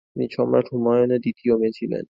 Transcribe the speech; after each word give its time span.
তিনি 0.09 0.25
সম্রাট 0.35 0.65
হুমায়ুনের 0.71 1.19
দ্বিতীয় 1.21 1.53
মেয়ে 1.57 1.77
ছিলেন। 1.79 2.03